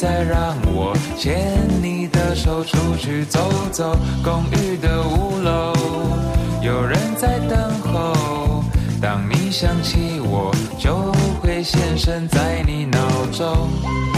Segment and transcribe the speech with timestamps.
[0.00, 5.72] 再让我牵你的手出去走走公寓的五楼。
[6.62, 8.62] 有人在等候
[9.02, 14.17] 当你想起我就会现身在你脑中。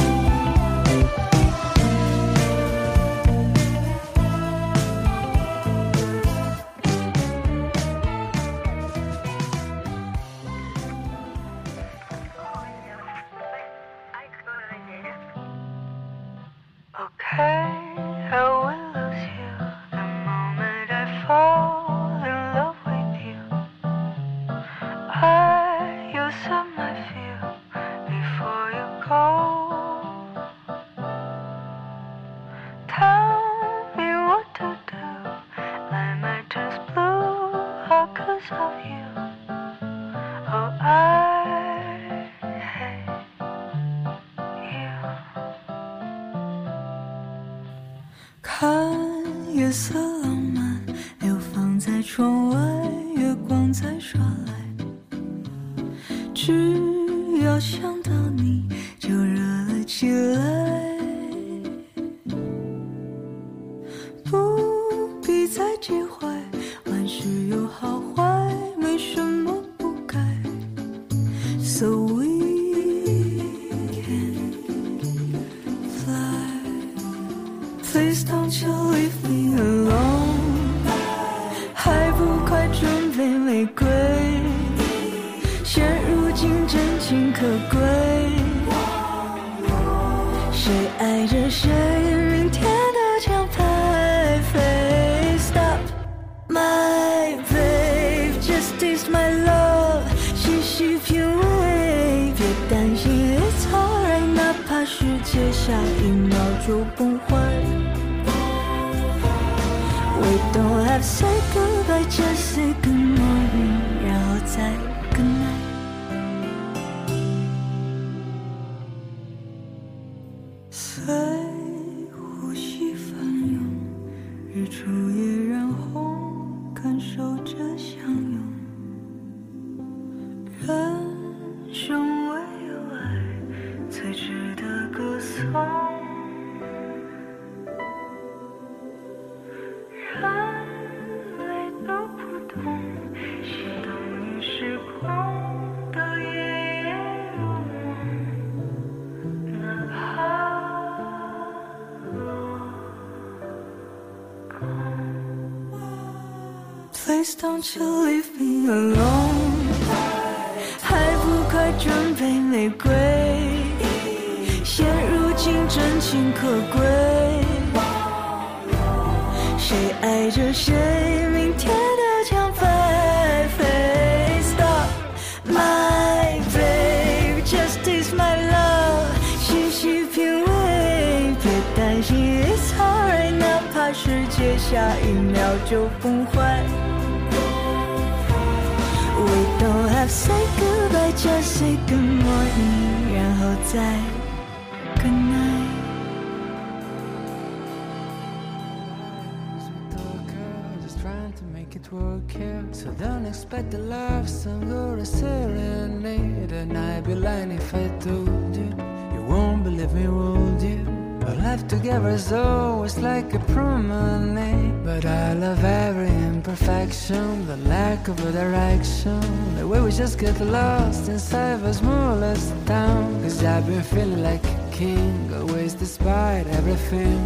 [203.50, 206.52] Expect the love song or a serenade.
[206.52, 208.70] And I'd be lying if I told you.
[209.12, 210.86] You won't believe me, would you?
[211.26, 214.84] Our life together is always like a promenade.
[214.84, 219.20] But I love every imperfection, the lack of a direction.
[219.56, 223.20] The way we just get lost inside the smallest town.
[223.22, 227.18] Cause I've been feeling like a king, always despite everything.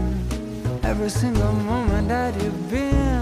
[0.84, 3.13] Every single moment that you've been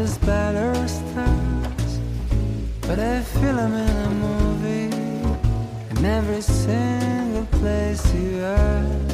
[0.00, 1.98] as better stars.
[2.80, 4.96] But I feel I'm in a movie.
[5.90, 9.13] In every single place you are.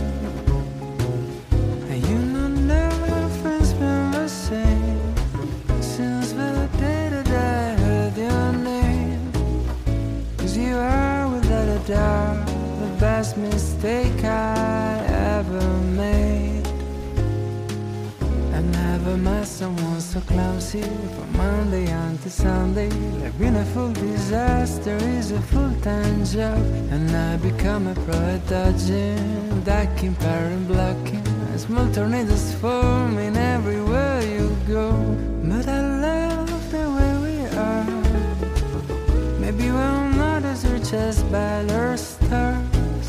[20.30, 20.82] Clumsy
[21.14, 22.90] from Monday until Sunday.
[23.20, 26.58] Like being a full disaster is a full time job.
[26.94, 31.24] And I become a pro at dodging, ducking, parent blocking.
[31.56, 34.86] Small tornadoes forming everywhere you go.
[35.44, 37.86] But I love the way we are.
[39.40, 43.06] Maybe we're not as rich as Ballard stars,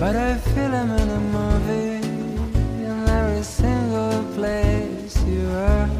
[0.00, 2.06] but I feel I'm in a movie
[2.86, 5.95] in every single place you are.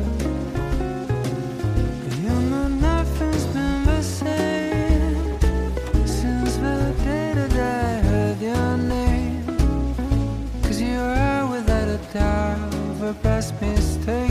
[13.06, 14.25] The best mistake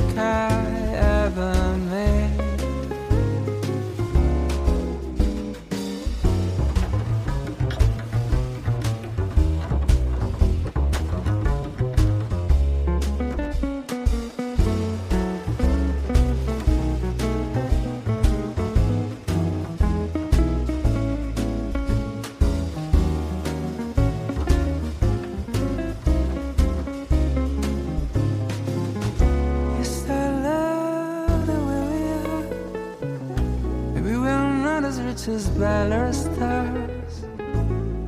[35.27, 37.25] as Ballard stars,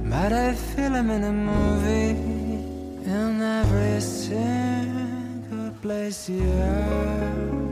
[0.10, 2.12] but I feel I'm in a movie
[3.10, 7.67] in every single place you are.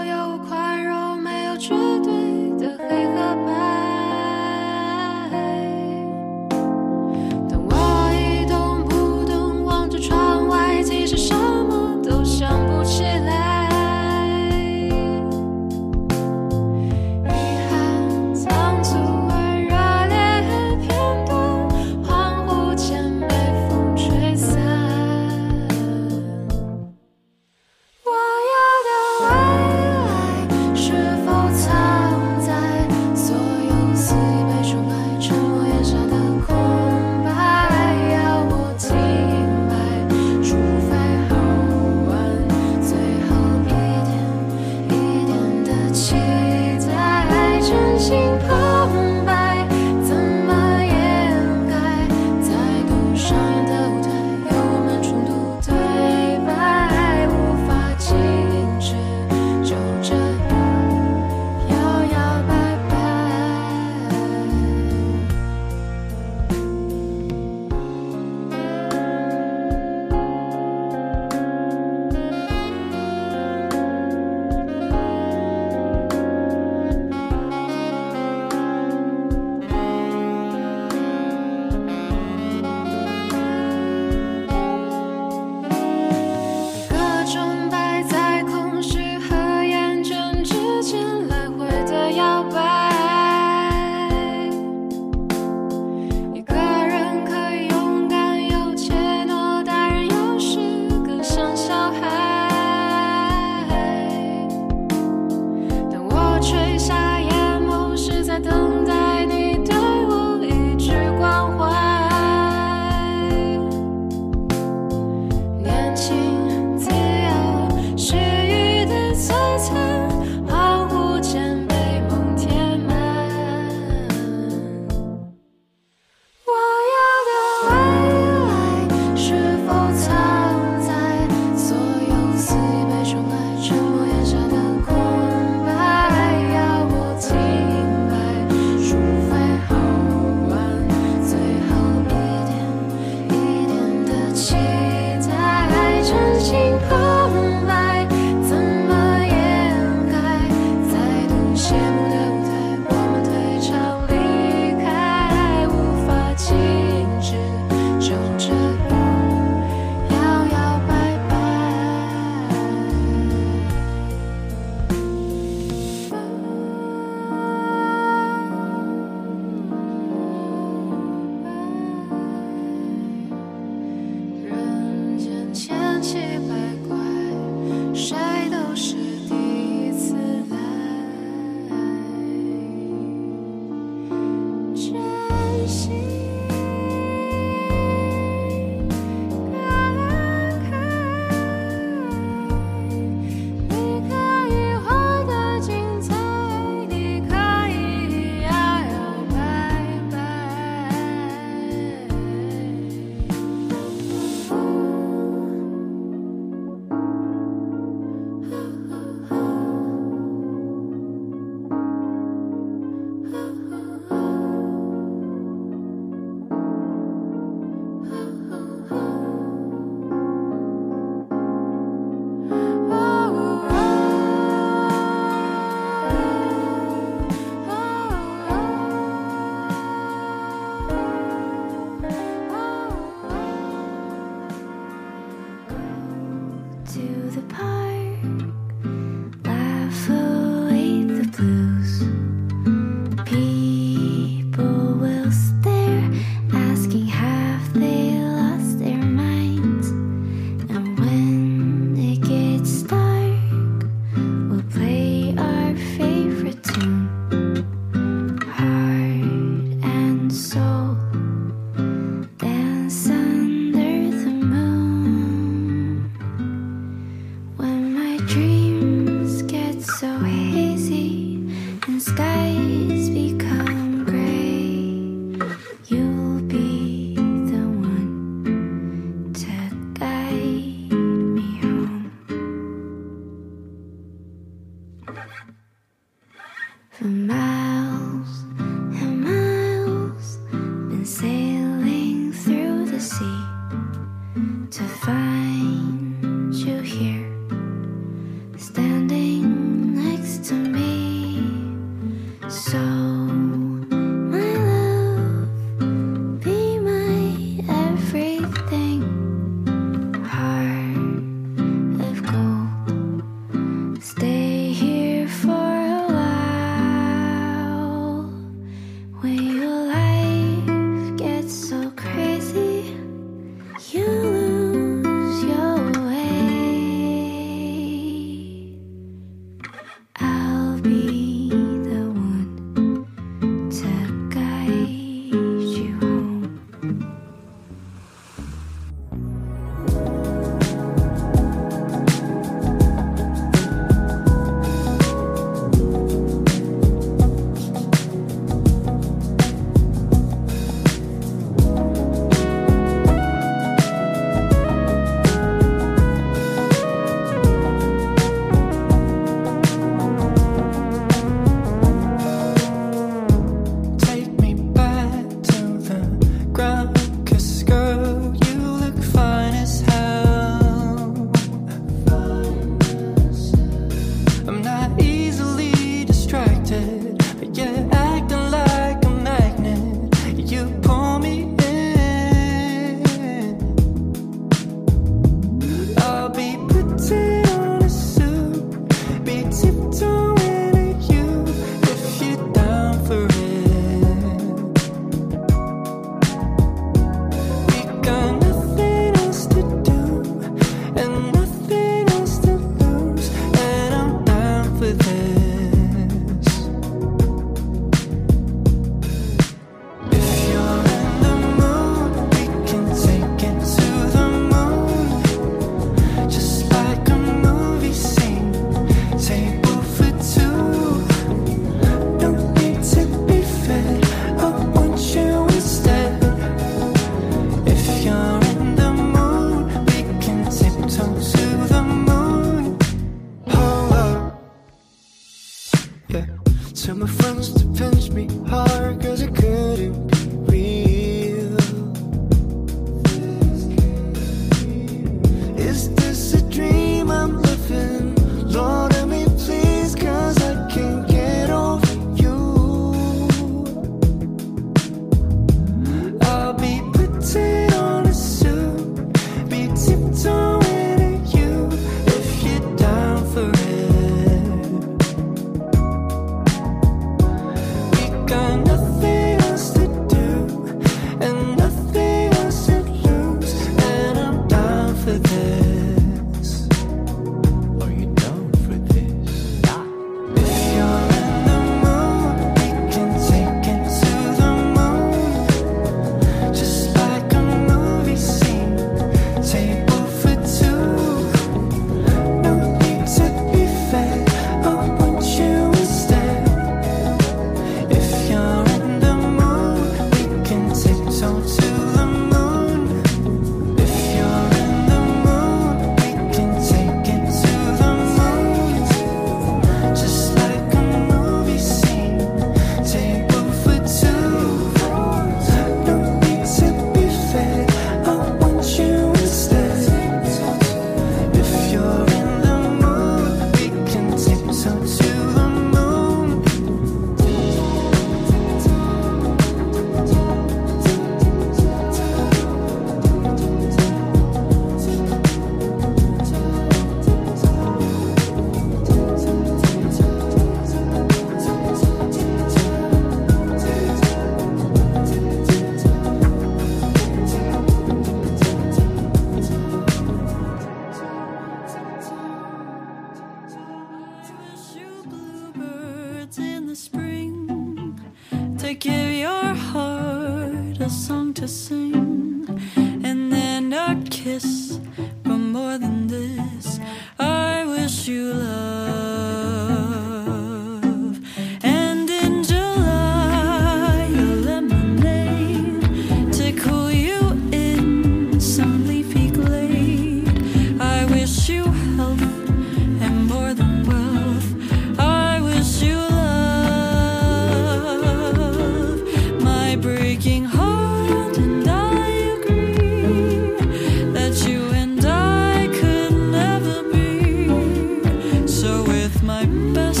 [599.41, 600.00] My best,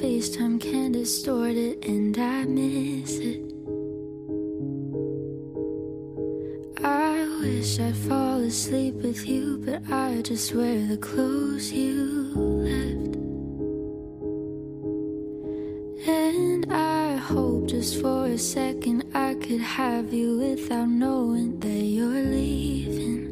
[0.00, 3.42] FaceTime can distort it, and I miss it.
[6.82, 12.32] I wish I'd fall asleep with you, but I just wear the clothes you
[12.64, 13.14] left.
[16.08, 22.24] And I hope just for a second I could have you without knowing that you're
[22.24, 23.26] leaving.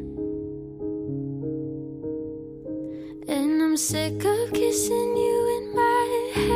[3.27, 6.48] And I'm sick of kissing you in my head.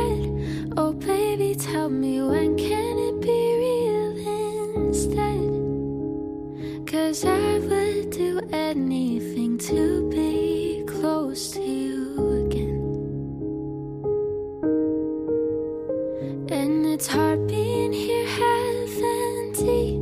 [1.74, 4.12] Tell me when can it be real
[4.86, 5.50] instead?
[6.86, 12.78] Cause I would do anything to be close to you again.
[16.48, 18.94] And it's hard being here half
[19.26, 19.98] empty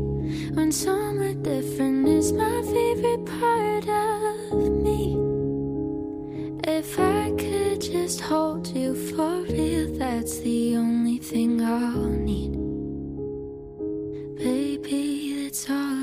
[0.52, 5.16] when somewhere different is my favorite part of me.
[6.64, 7.21] If I
[7.92, 12.52] just hold you for real, that's the only thing I'll need.
[14.38, 16.01] Baby, that's all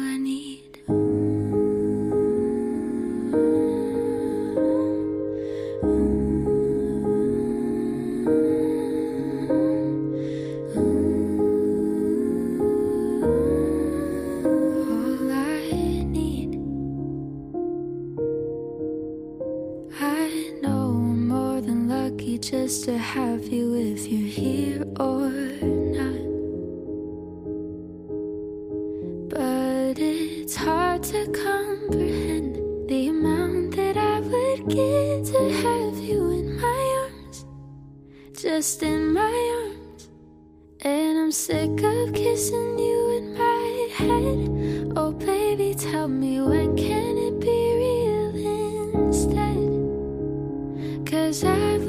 [22.70, 25.28] just to have you if you're here or
[25.98, 26.22] not.
[29.32, 36.62] But it's hard to comprehend the amount that I would give to have you in
[36.62, 37.48] my arms,
[38.40, 40.10] just in my arms.
[40.82, 44.94] And I'm sick of kissing you in my head.
[44.96, 49.58] Oh, baby, tell me when can it be real instead?
[51.08, 51.89] Cause I would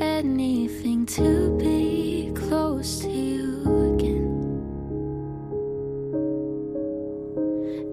[0.00, 4.34] anything to be close to you again.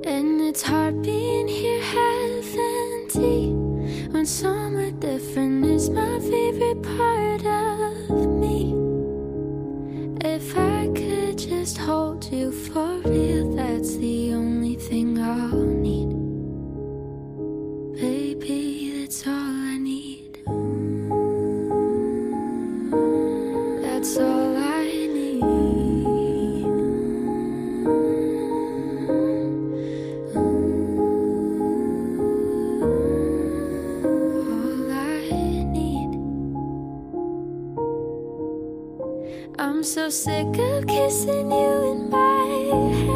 [0.06, 3.51] And it's hard being here half empty
[4.12, 8.76] when somewhere different is my favorite part of me.
[10.22, 12.95] If I could just hold you for
[39.96, 43.14] so sick of kissing you in my head.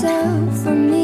[0.00, 0.97] Burning itself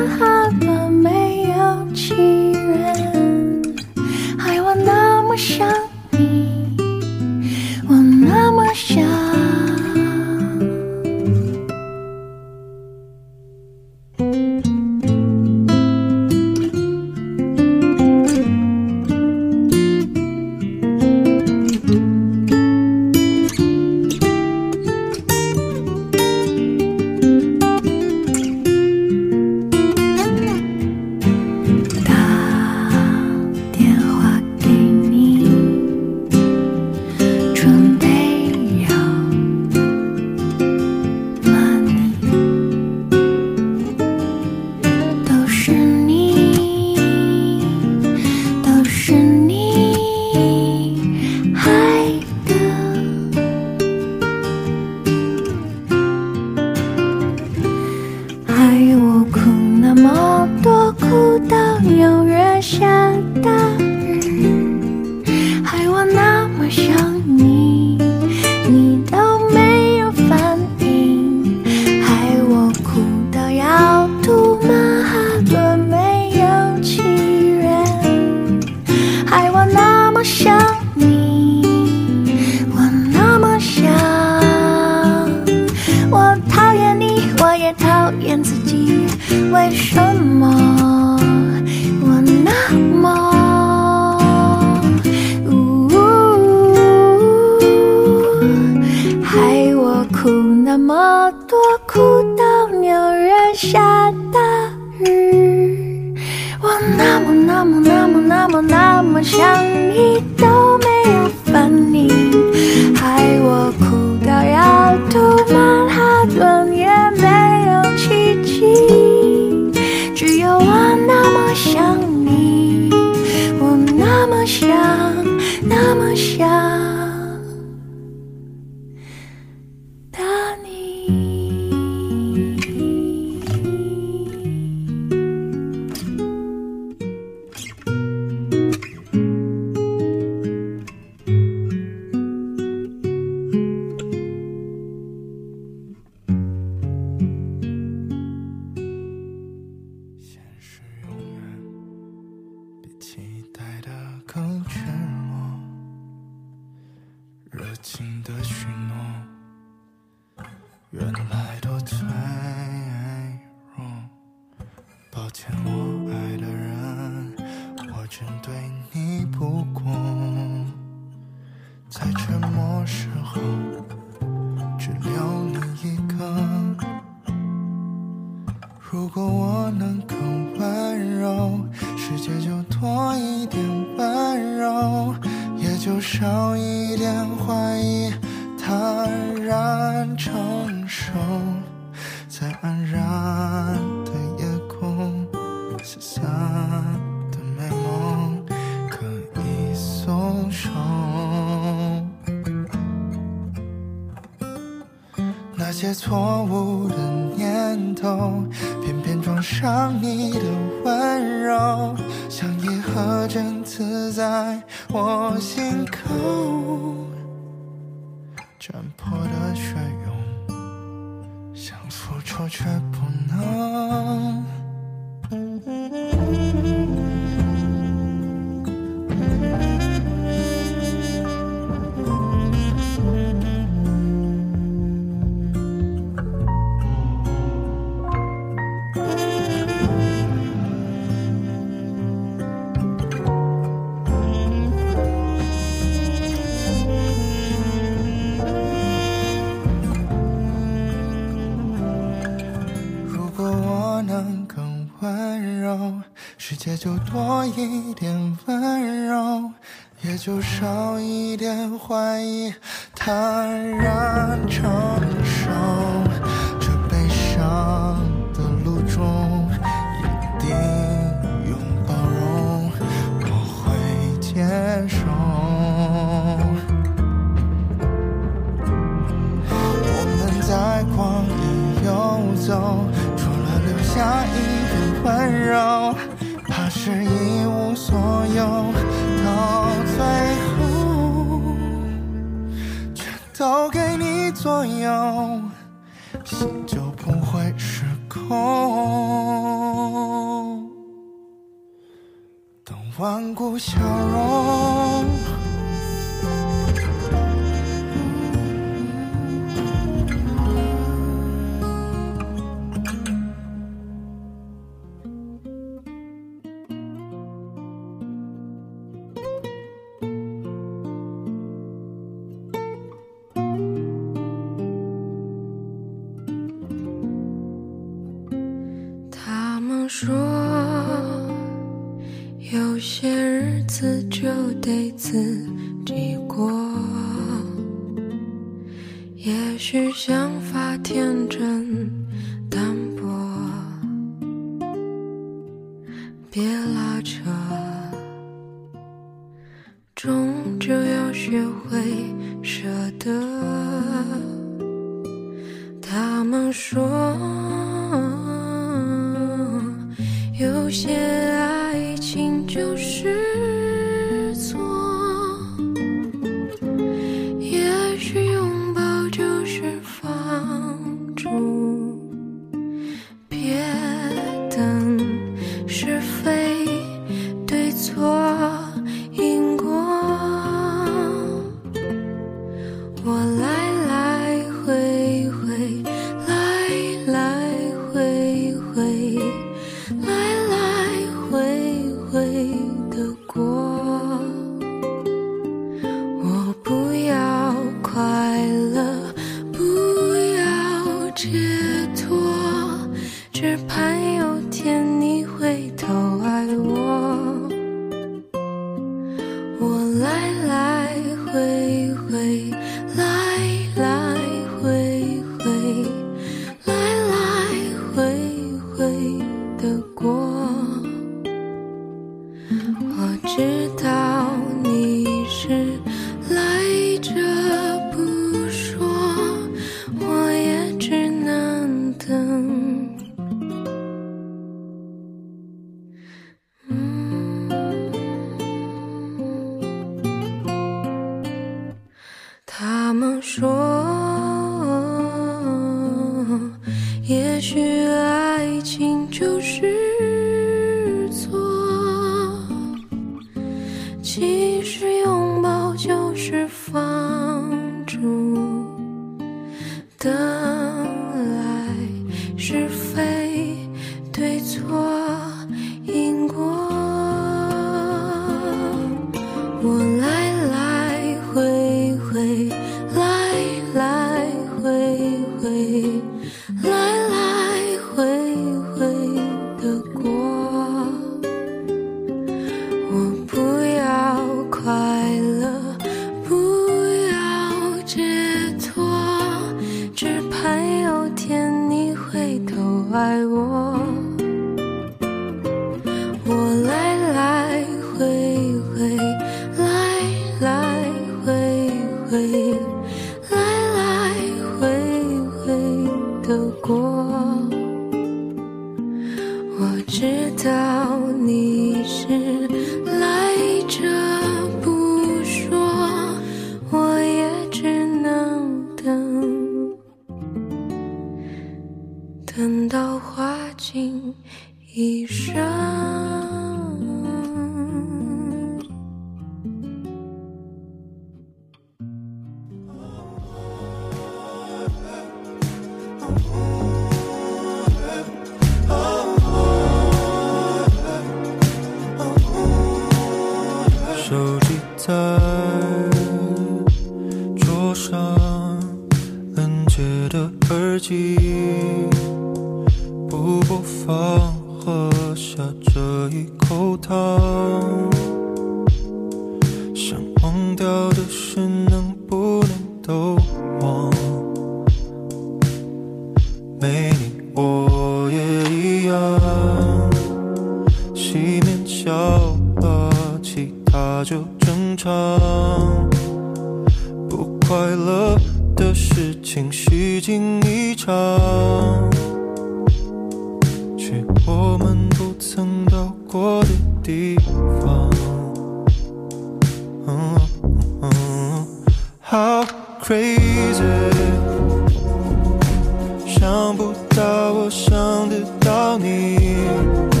[598.41, 600.00] 到你。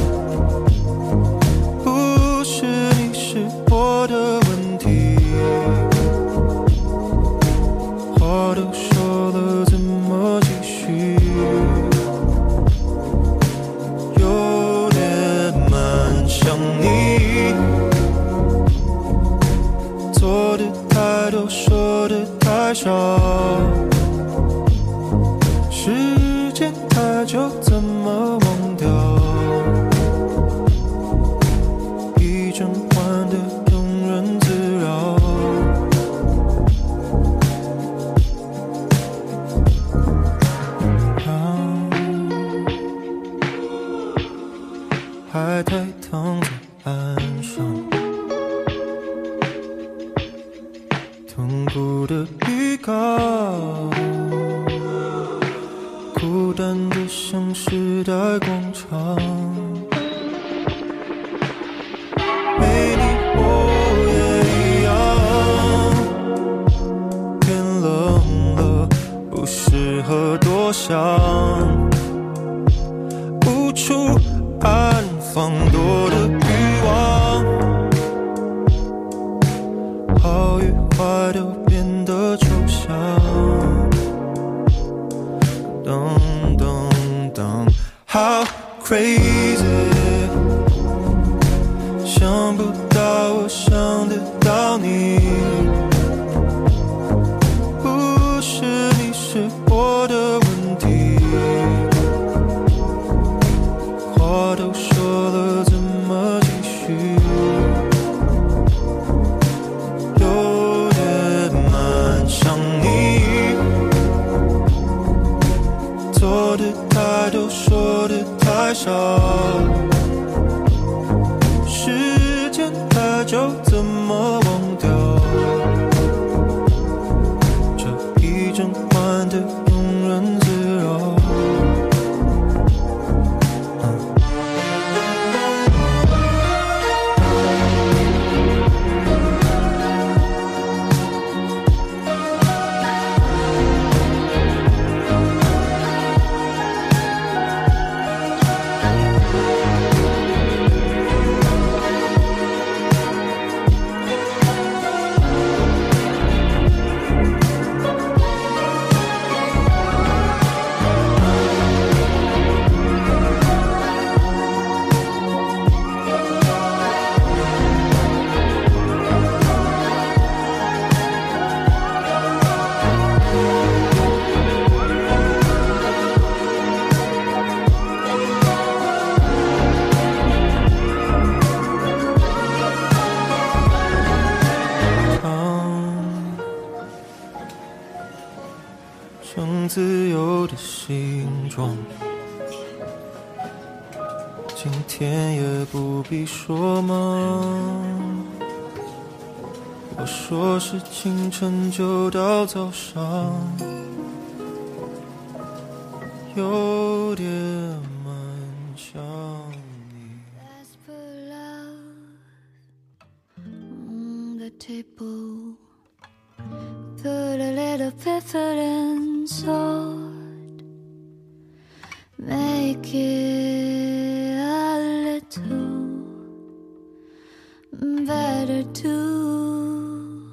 [227.71, 230.31] Better to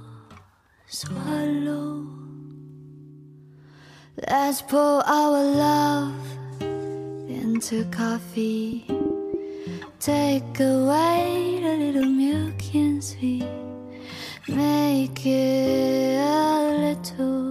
[0.86, 2.06] swallow.
[4.28, 6.14] Let's pour our love
[6.60, 8.84] into coffee.
[10.00, 13.46] Take away the little milk and sweet.
[14.48, 17.47] Make it a little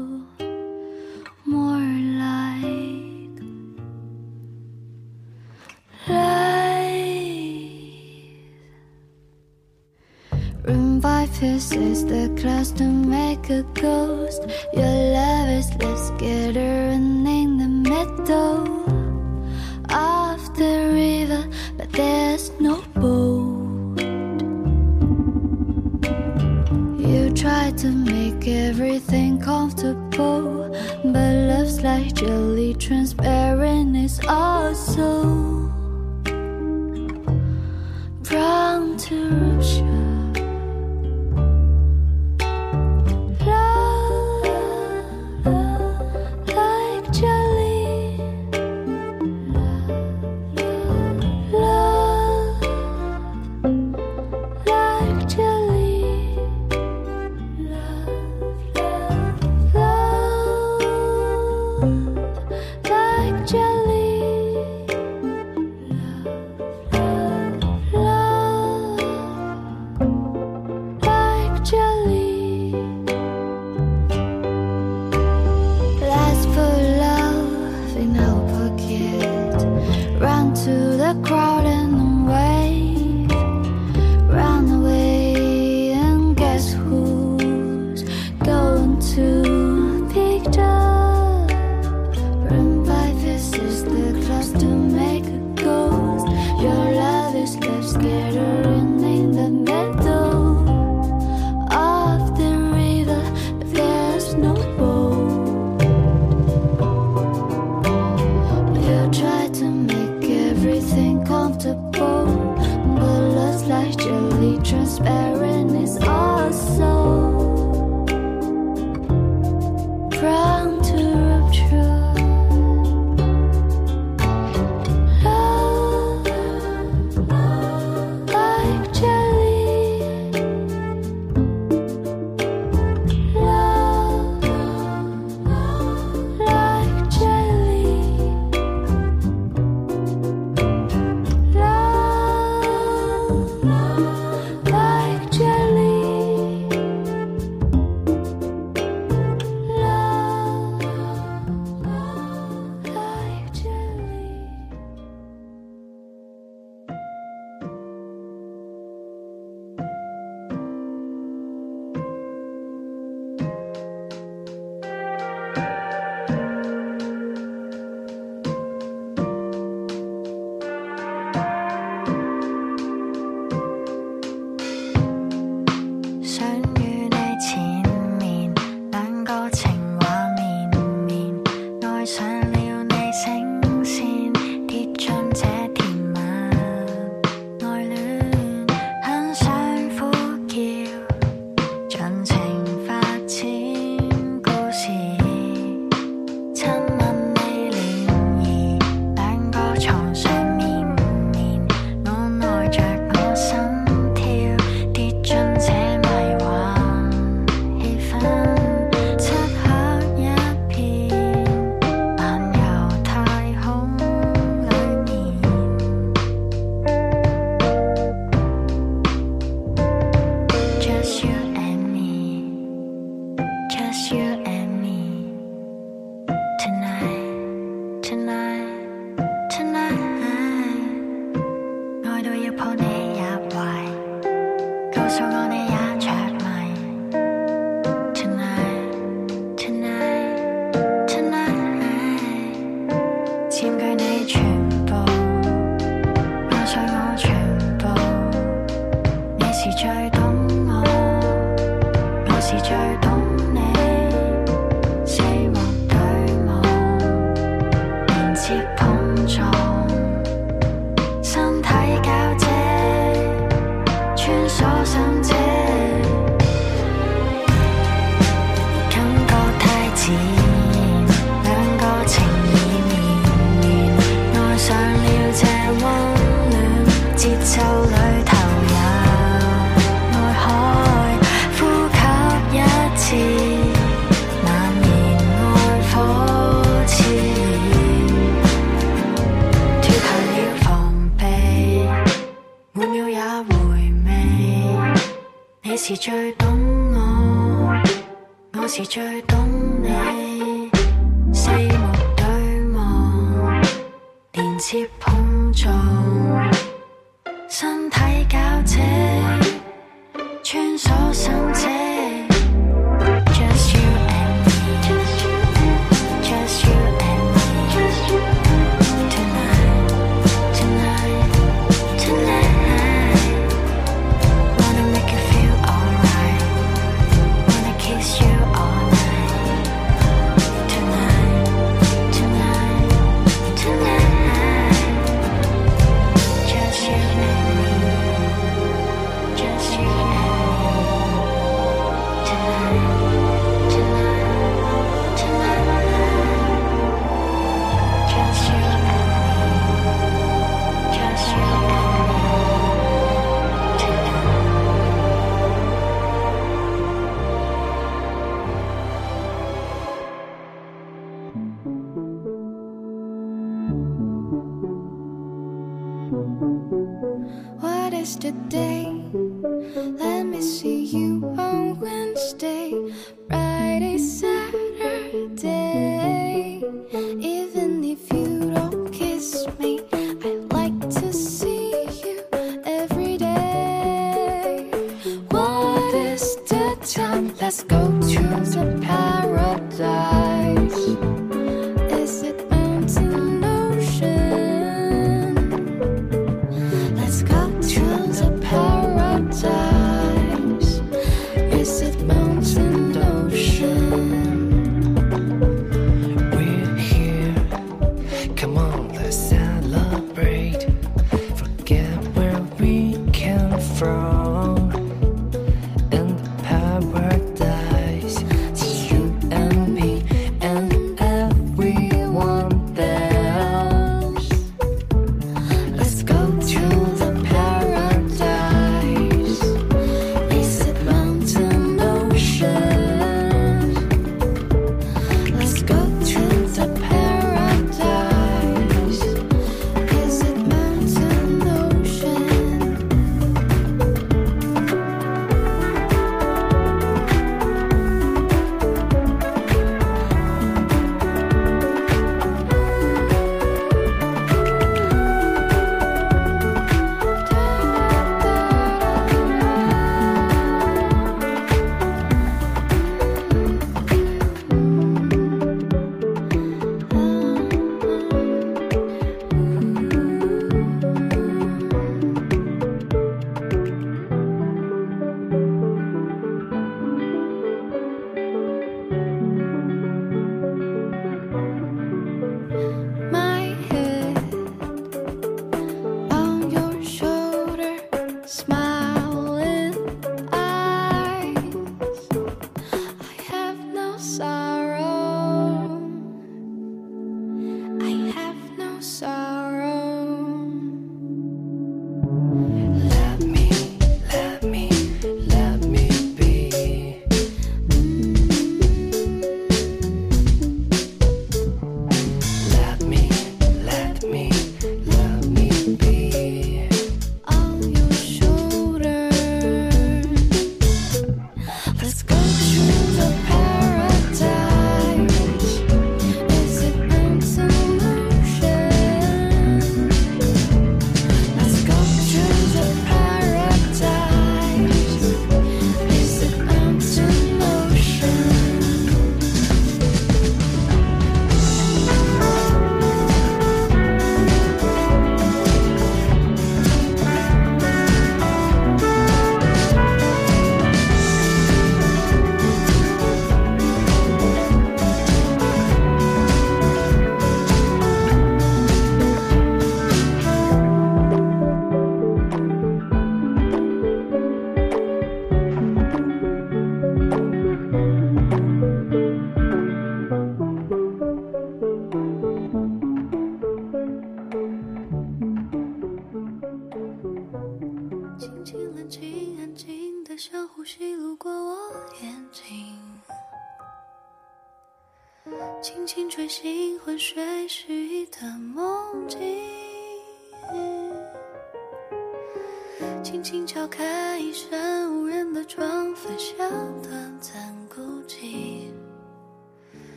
[11.58, 14.44] five pieces the class to make a ghost.
[14.74, 17.24] Your love is let's get her in
[17.58, 18.86] the middle
[19.90, 21.48] of the river,
[21.78, 24.02] but there's no boat.
[27.00, 30.70] You try to make everything comfortable,
[31.04, 32.57] but love's like jelly,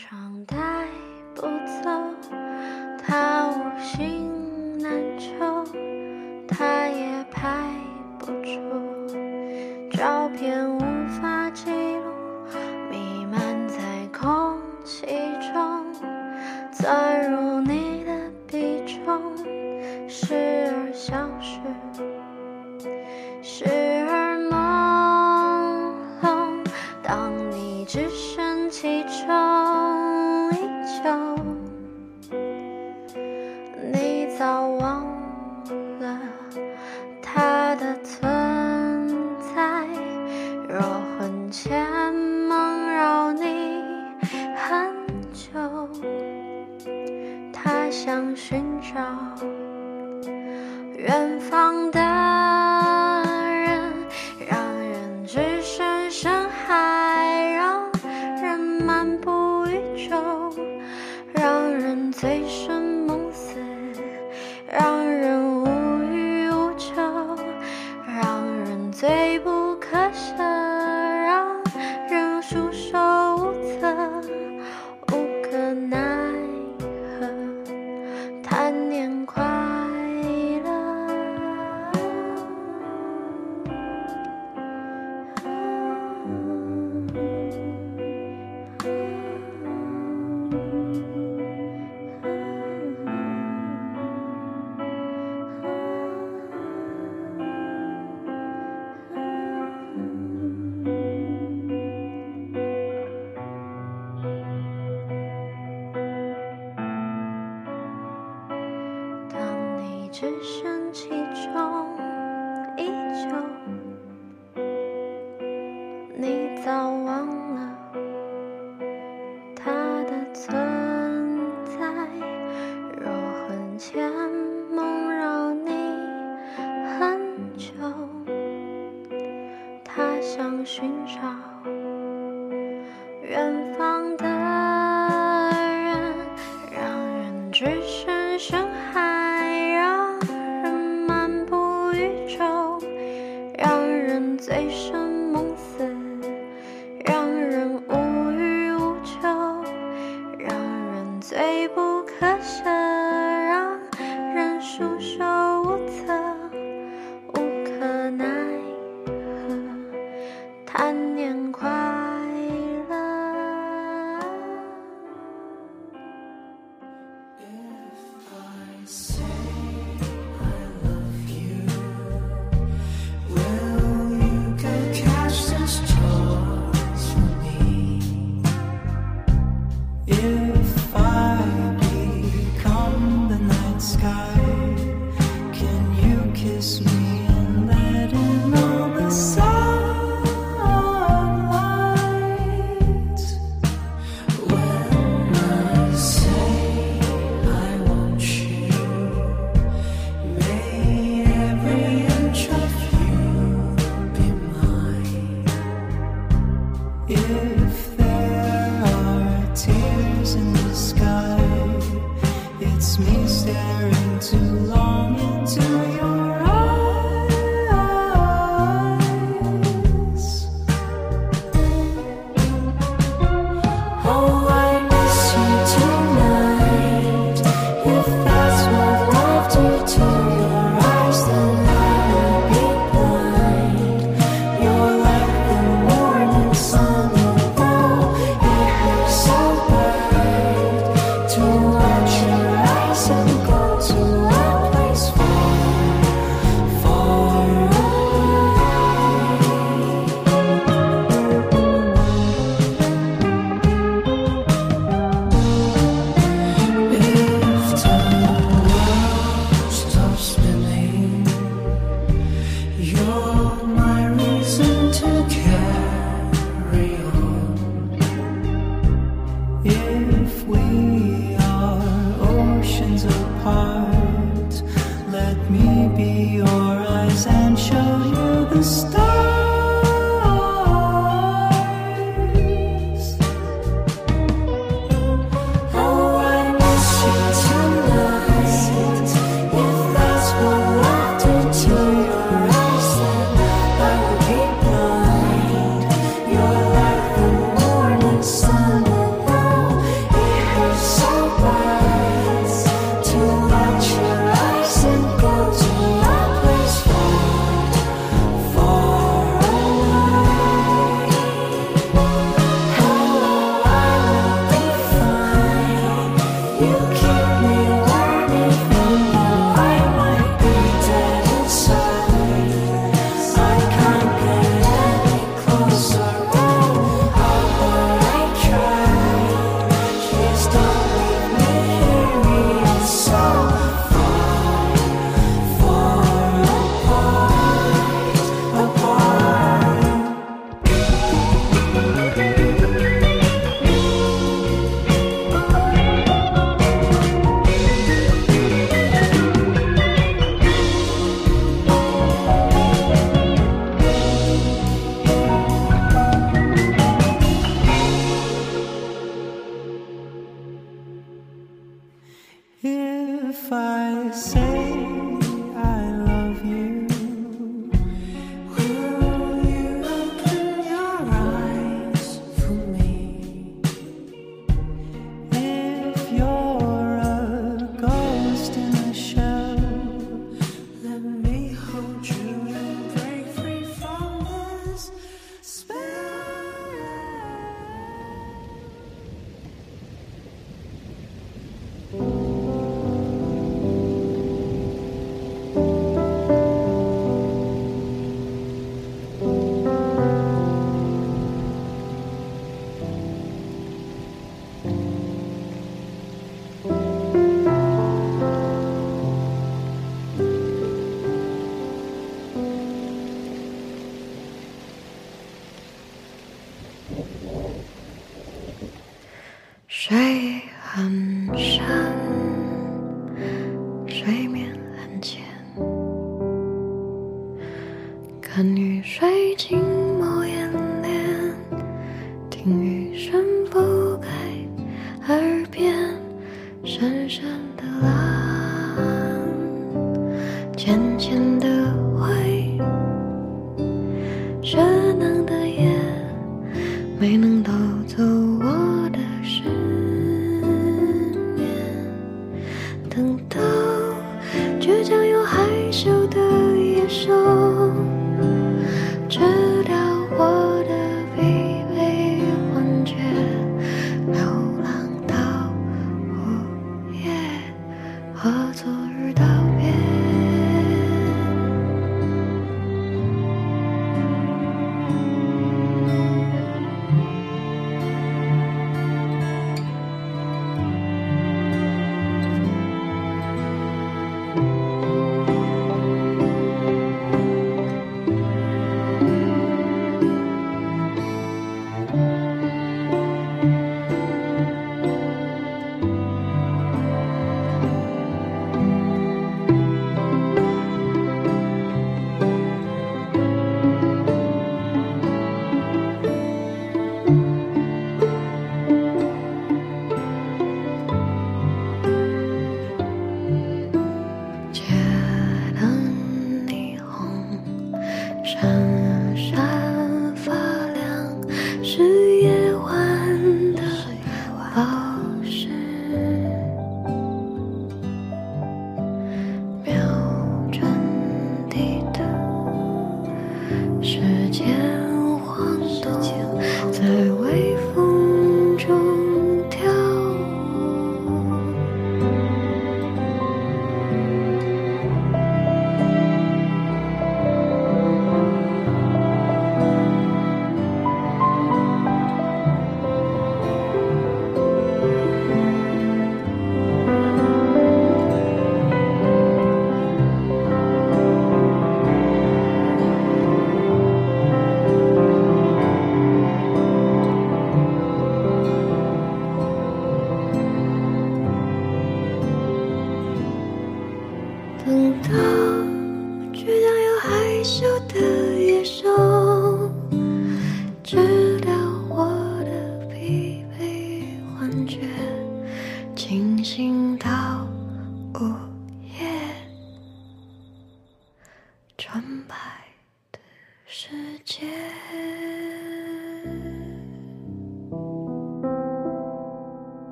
[0.00, 1.09] 窗台。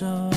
[0.00, 0.33] 手。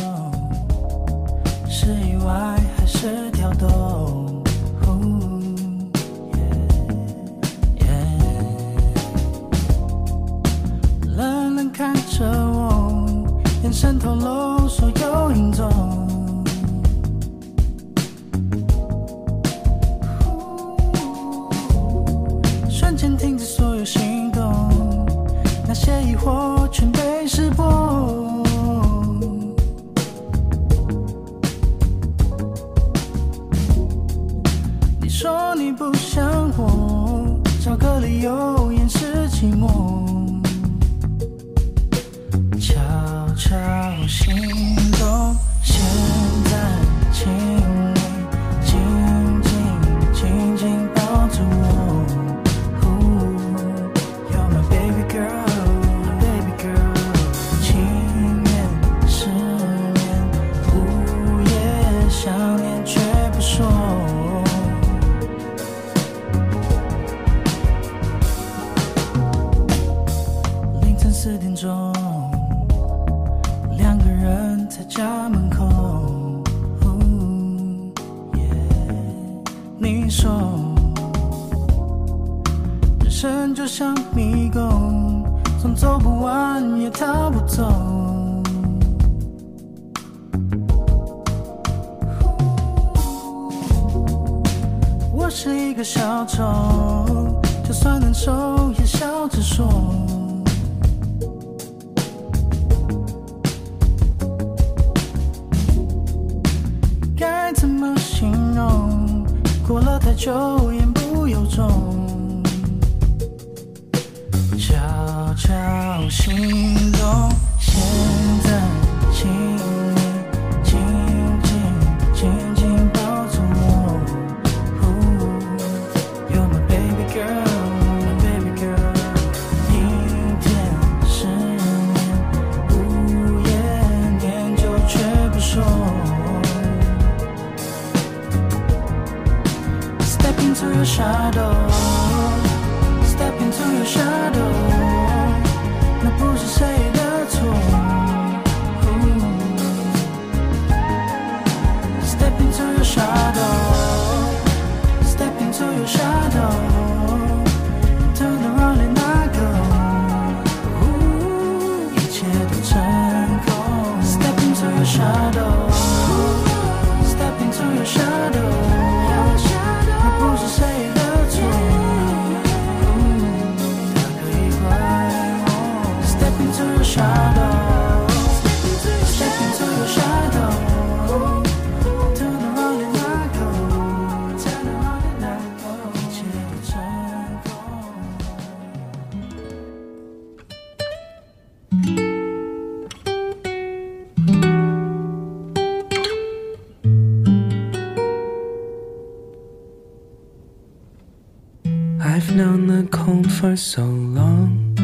[203.48, 204.76] for so long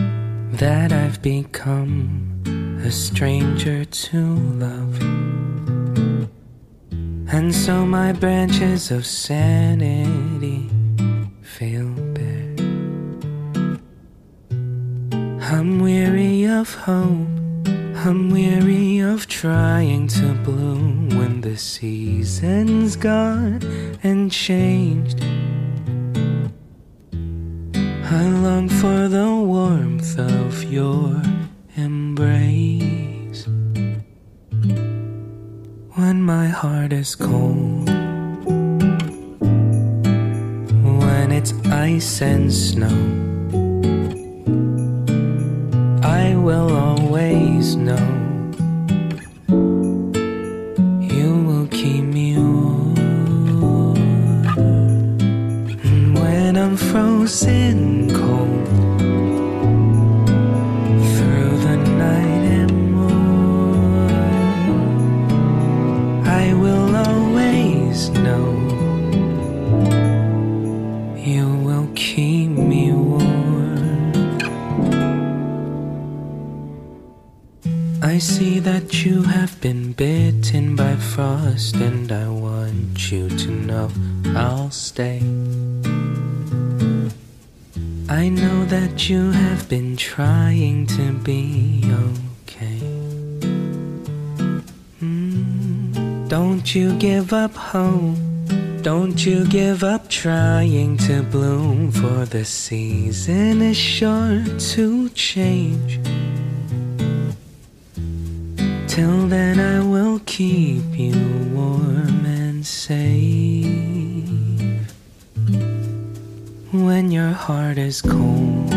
[0.54, 4.20] that I've become a stranger to
[4.66, 5.02] love.
[7.36, 10.70] And so my branches of sanity
[11.42, 12.56] fail bare.
[15.52, 17.28] I'm weary of hope.
[18.06, 23.60] I'm weary of trying to bloom when the season's gone
[24.04, 25.20] and changed.
[28.24, 31.22] I long for the warmth of your
[31.76, 33.46] embrace
[35.98, 37.90] when my heart is cold,
[41.02, 42.98] when it's ice and snow.
[46.02, 48.13] I will always know
[81.04, 83.90] frost, and I want you to know
[84.36, 85.20] I'll stay.
[88.10, 92.80] I know that you have been trying to be okay.
[95.02, 98.18] Mm, don't you give up hope.
[98.82, 104.44] Don't you give up trying to bloom, for the season is sure
[104.76, 106.00] to change.
[108.94, 111.16] Till then, I will keep you
[111.52, 114.30] warm and safe.
[116.72, 118.72] When your heart is cold,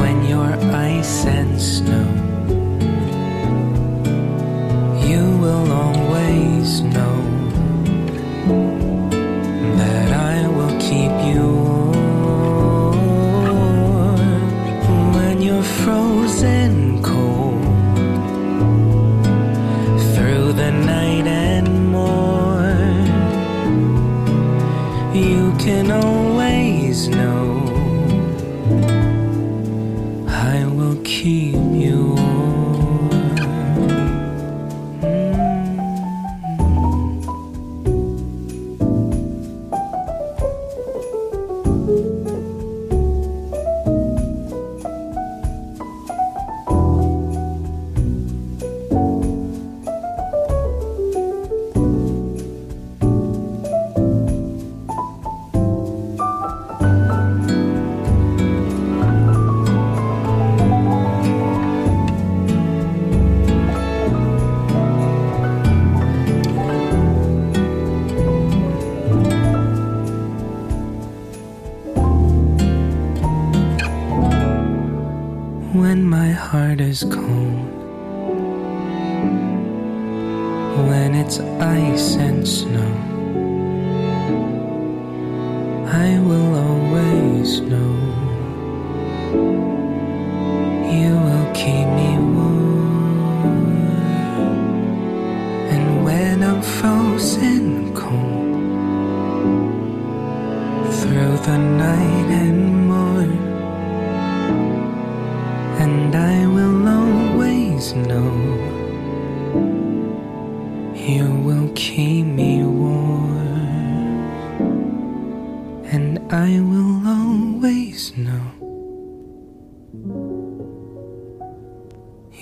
[0.00, 2.08] when you're ice and snow,
[5.06, 7.22] you will always know
[9.78, 11.46] that I will keep you
[13.46, 14.32] warm
[15.14, 16.85] when you're frozen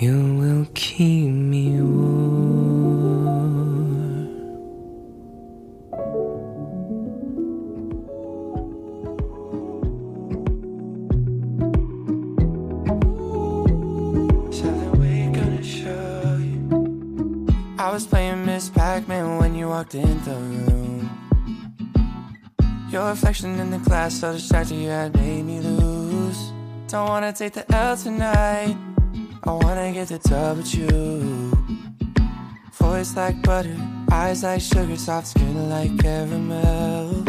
[0.00, 2.74] you will keep me warm.
[14.50, 17.46] Something we gonna show you.
[17.78, 21.08] I was playing Miss Pac-Man when you walked in the room.
[22.90, 25.93] Your reflection in the glass so distracted you had made me lose.
[26.94, 28.76] Don't wanna take the L tonight.
[29.42, 31.50] I wanna get the tub with you.
[32.74, 33.76] Voice like butter,
[34.12, 37.24] eyes like sugar, soft skin like caramel.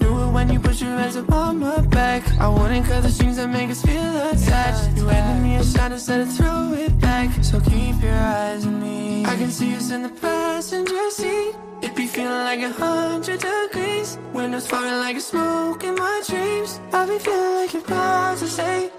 [0.00, 2.22] Knew it when you put your hands upon my back.
[2.40, 4.96] I wouldn't cut the strings that make us feel attached.
[4.96, 7.28] You handed me a shot instead of throw it back.
[7.44, 9.26] So keep your eyes on me.
[9.26, 11.54] I can see us in the passenger seat.
[11.94, 14.18] Be feeling like a hundred degrees.
[14.32, 16.80] Windows fogging like a smoke in my dreams.
[16.92, 18.90] I be feeling like you're about to say.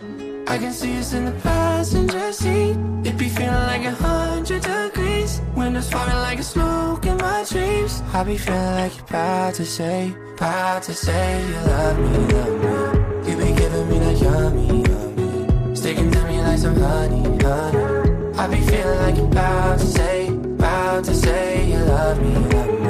[0.48, 2.78] I can see us in the passenger seat.
[3.04, 5.42] It be feeling like a hundred degrees.
[5.56, 8.02] Windows fogging like a smoke in my dreams.
[8.14, 12.56] I be feeling like you're about to say, about to say you love me, love
[12.64, 13.32] me.
[13.32, 15.76] You be giving me that yummy, yummy.
[15.76, 18.38] Sticking to me like some honey, honey.
[18.38, 22.80] I be feeling like you're about to say, about to say you love me, love
[22.80, 22.85] me.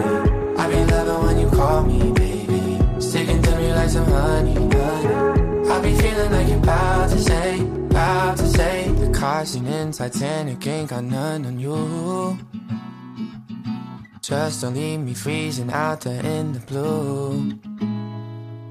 [1.66, 2.80] Call me, baby.
[3.00, 5.70] Sticking to me like some honey, honey.
[5.74, 10.68] I be feeling like you're about to say, about to say The scene in Titanic
[10.68, 12.38] ain't got none on you
[14.22, 17.58] Just don't leave me freezing out there in the blue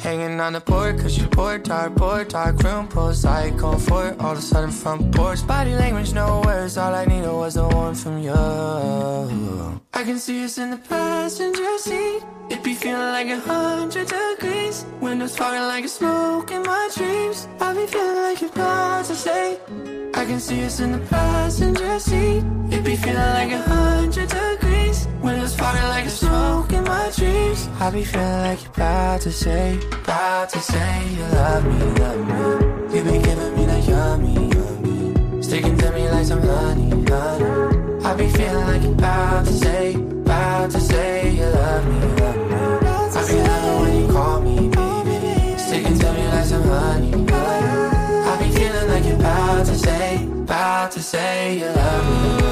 [0.04, 4.20] Hanging on the board, cause you're bored, dark, bored, dark room pulls I for it,
[4.20, 5.46] all of a sudden front porch.
[5.46, 9.80] Body language, no words, all I needed was the one from you.
[9.94, 12.22] I can see us in the passenger seat.
[12.50, 14.84] It be feeling like a hundred degrees.
[15.00, 17.48] Windows fogging like a smoke in my dreams.
[17.58, 19.58] I be feeling like you're about to say
[20.16, 22.44] I can see us in the passenger seat.
[22.70, 25.08] It be feeling like a hundred degrees.
[25.20, 27.68] Windows fogging like a smoke in my dreams.
[27.80, 32.20] I be feeling like you're about to say, about to say you love me, love
[32.28, 32.96] me.
[32.96, 35.42] You be giving me that yummy, yummy.
[35.42, 38.04] Sticking to me like some honey, honey.
[38.04, 42.36] I be feeling like you're about to say, about to say you love me, love
[42.36, 42.54] me.
[43.18, 45.58] I be loving when you call me, baby.
[45.58, 47.30] Sticking to me like some honey, honey.
[48.30, 49.93] I be feeling like you're about to say
[50.90, 52.43] to say you love me.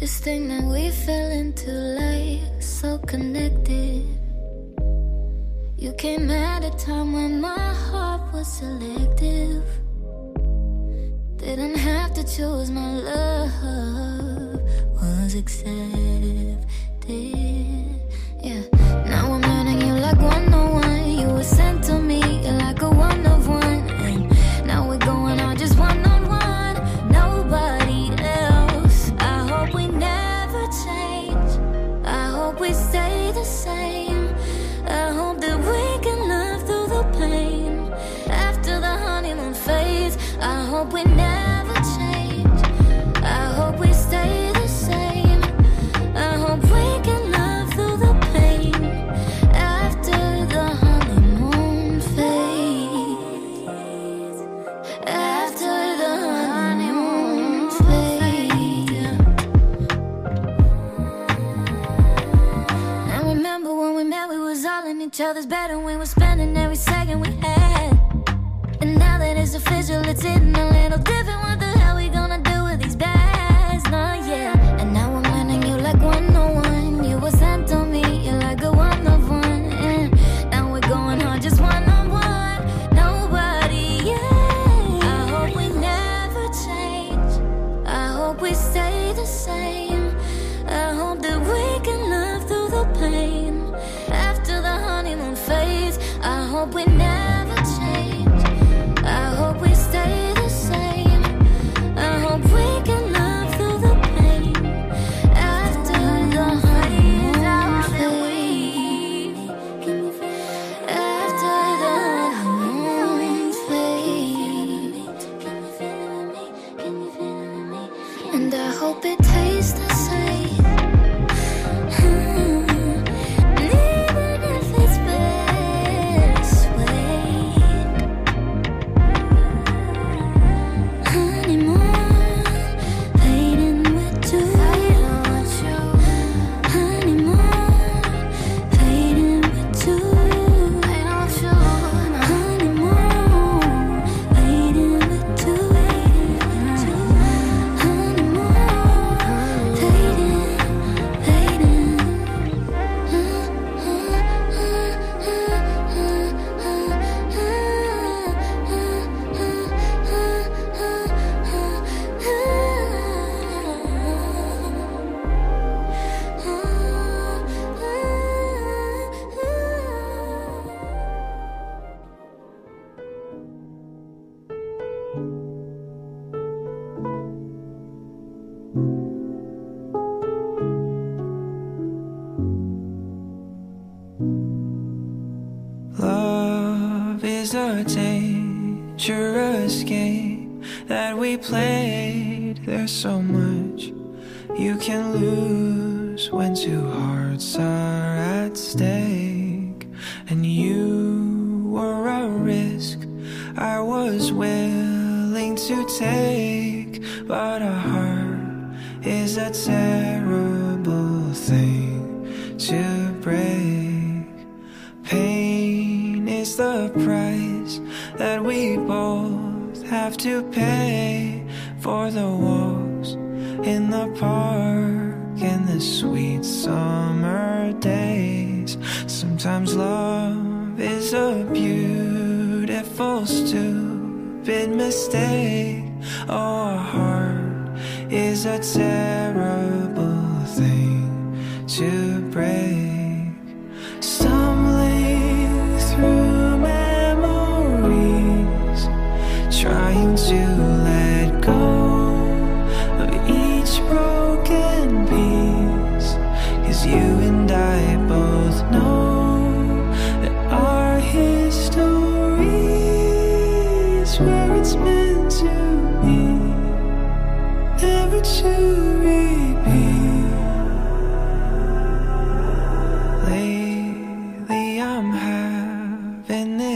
[0.00, 4.06] This thing that we fell into, like so connected.
[5.76, 9.64] You came at a time when my heart was selective.
[11.36, 14.60] Didn't have to choose, my love
[14.94, 16.64] was accepted.
[18.40, 18.62] Yeah,
[19.04, 21.10] now I'm learning you like one on one.
[21.10, 23.67] You were sent to me like a one of one.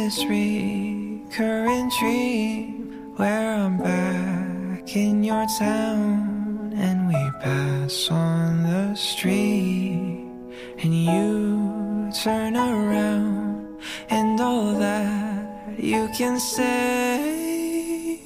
[0.04, 10.26] this recurring dream where I'm back in your town and we pass on the street
[10.82, 13.78] and you turn around
[14.10, 18.18] and all that you can say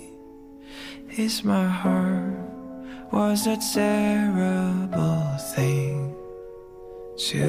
[1.10, 2.38] is my heart
[3.12, 6.16] was a terrible thing
[7.18, 7.46] to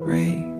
[0.00, 0.55] break.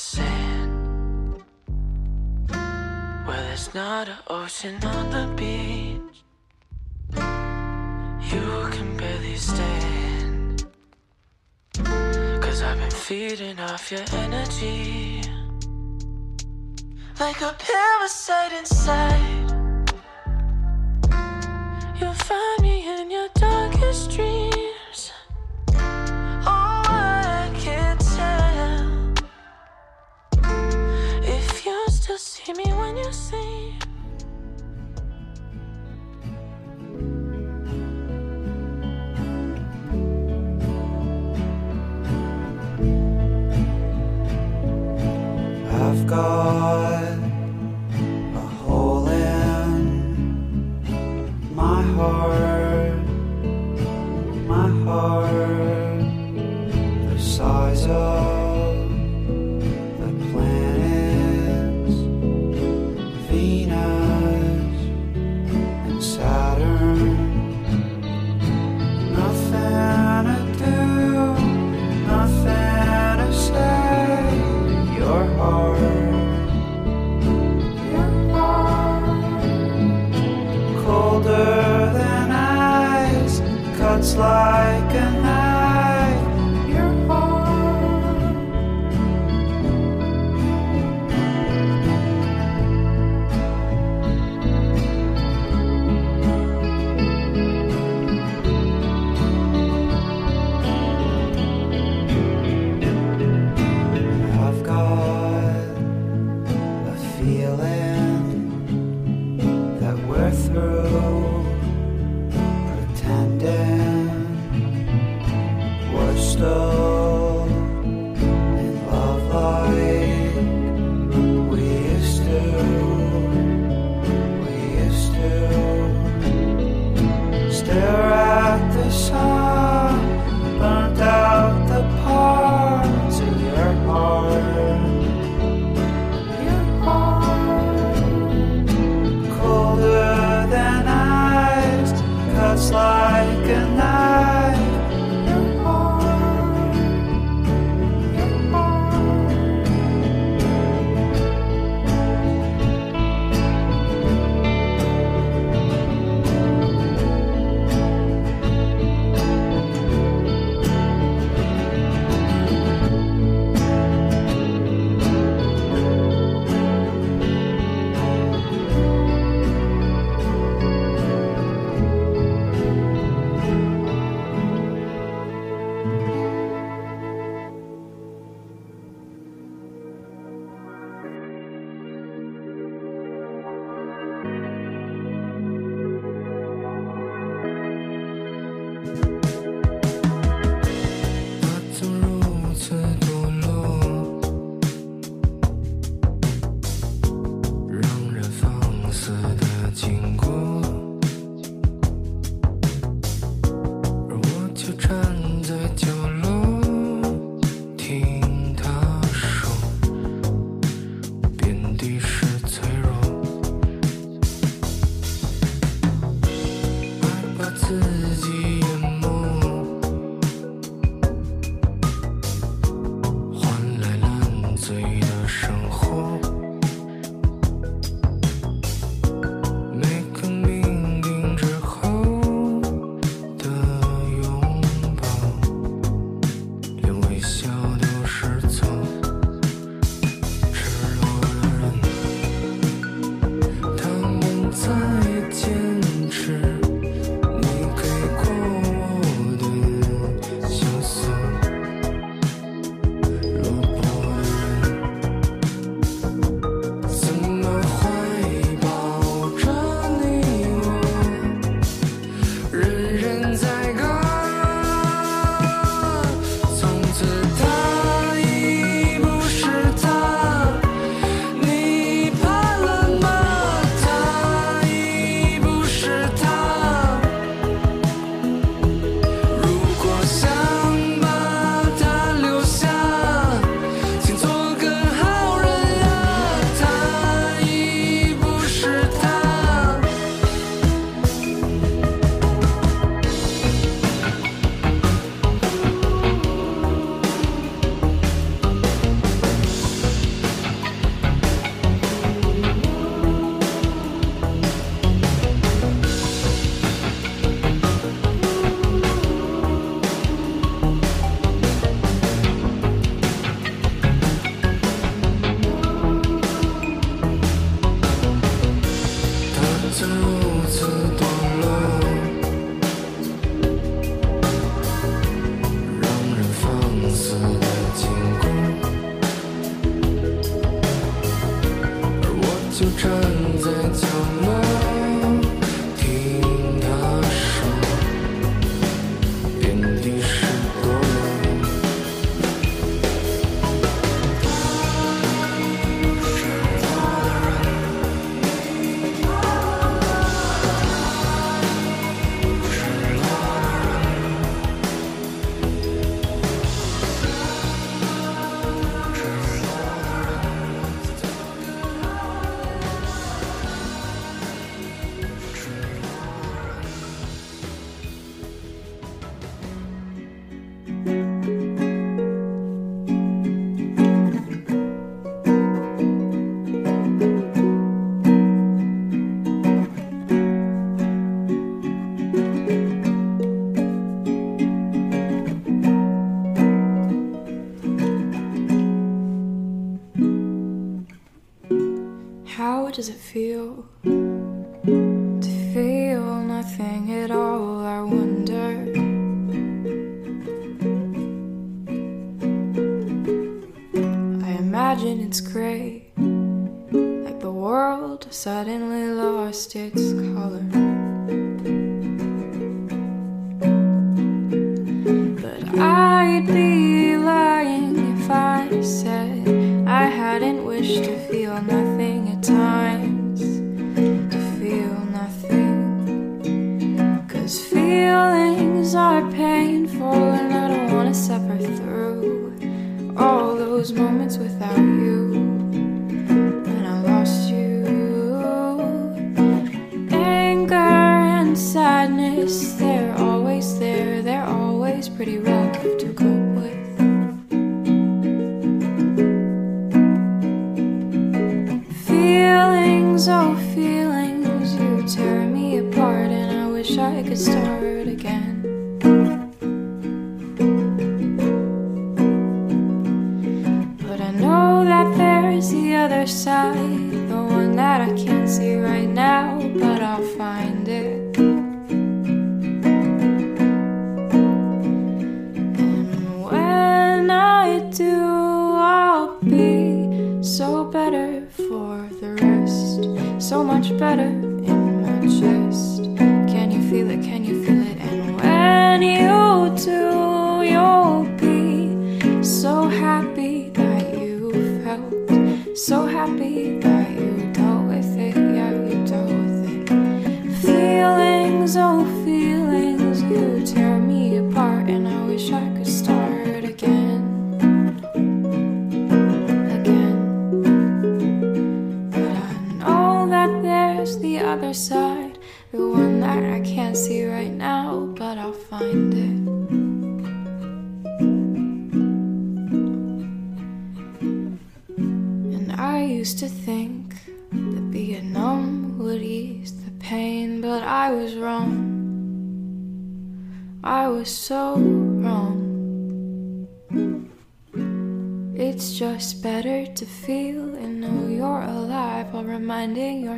[0.00, 1.44] sand.
[2.48, 6.16] Well, there's not an ocean on the beach.
[8.32, 10.64] You can barely stand.
[12.44, 15.22] Cause I've been feeding off your energy.
[17.18, 19.48] Like a parasite inside.
[22.00, 24.39] You'll find me in your darkest dreams.
[32.44, 33.74] See me when you see.
[45.70, 46.99] I've got.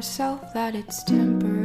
[0.03, 1.62] Yourself that it's temporary.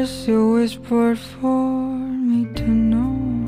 [0.00, 1.94] words you whispered for
[2.28, 3.46] me to know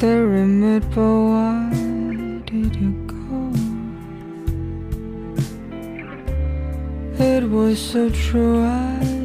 [0.00, 1.68] The remit, but why
[2.46, 3.52] did you go?
[7.22, 9.19] It was so true, I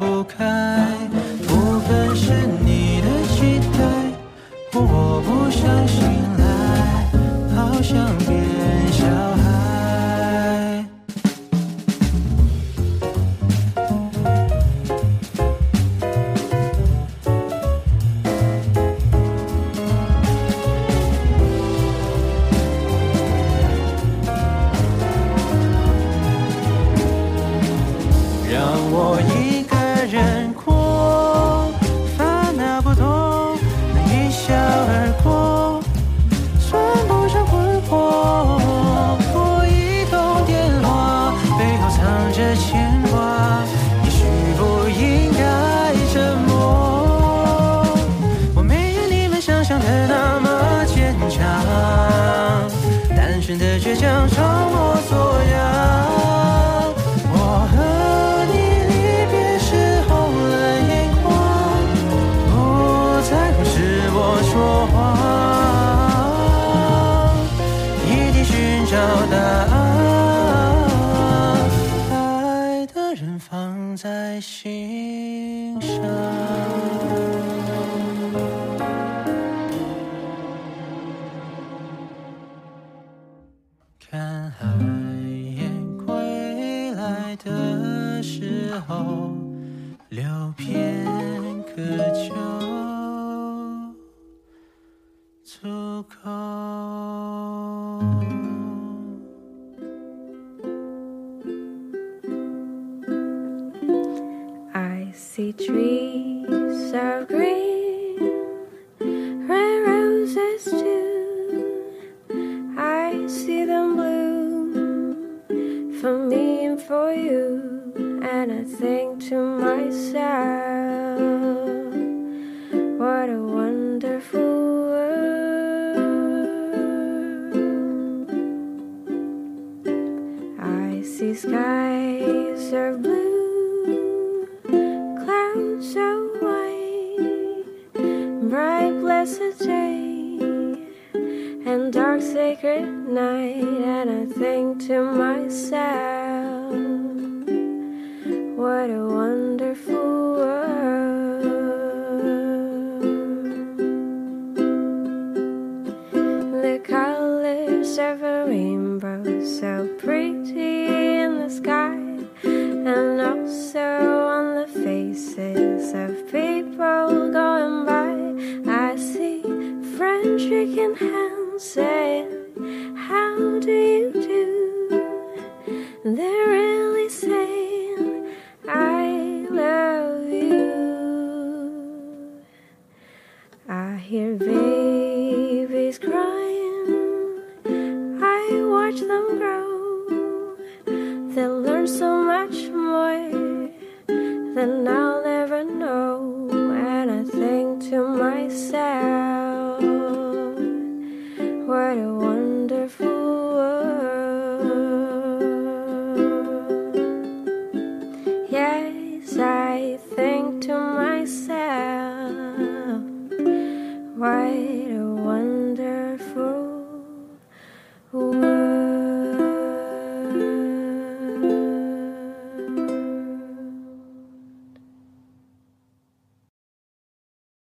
[0.00, 0.86] 不开。
[1.46, 2.32] 部分是
[2.64, 3.84] 你的期待，
[4.72, 6.29] 我不相信。